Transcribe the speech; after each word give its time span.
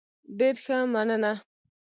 ډیر 0.37 0.55
ښه، 0.63 0.77
مننه. 0.93 1.33